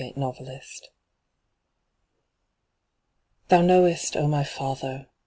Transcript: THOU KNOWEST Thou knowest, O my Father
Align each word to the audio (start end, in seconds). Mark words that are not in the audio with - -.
THOU 0.01 0.13
KNOWEST 0.15 0.89
Thou 3.49 3.61
knowest, 3.61 4.17
O 4.17 4.27
my 4.27 4.43
Father 4.43 5.05